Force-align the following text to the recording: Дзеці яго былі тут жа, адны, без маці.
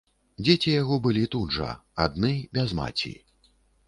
Дзеці 0.45 0.71
яго 0.81 0.95
былі 1.07 1.25
тут 1.35 1.53
жа, 1.57 1.67
адны, 2.05 2.31
без 2.59 2.73
маці. 2.81 3.13